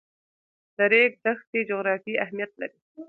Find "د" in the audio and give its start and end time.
0.77-0.79